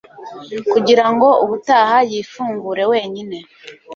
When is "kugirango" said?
0.71-1.27